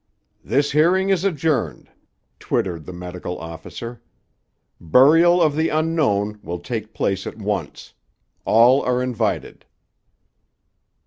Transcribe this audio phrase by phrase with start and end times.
[0.43, 1.91] "This hearing is adjourned,"
[2.39, 4.01] twittered the medical officer.
[4.79, 7.93] "Burial of the unknown, will take place at once.
[8.43, 9.63] All are invited."